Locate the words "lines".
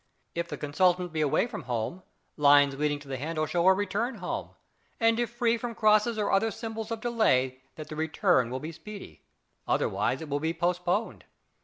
2.35-2.75